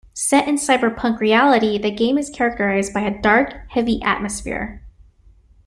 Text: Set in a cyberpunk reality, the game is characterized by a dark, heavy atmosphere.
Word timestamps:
Set 0.15 0.47
in 0.47 0.55
a 0.55 0.57
cyberpunk 0.57 1.19
reality, 1.19 1.77
the 1.77 1.91
game 1.91 2.17
is 2.17 2.31
characterized 2.31 2.91
by 2.91 3.01
a 3.01 3.21
dark, 3.21 3.69
heavy 3.69 4.01
atmosphere. 4.01 4.81